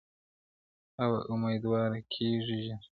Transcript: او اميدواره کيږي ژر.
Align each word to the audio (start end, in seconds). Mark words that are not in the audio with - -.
او 1.03 1.11
اميدواره 1.31 1.99
کيږي 2.13 2.57
ژر. 2.65 2.81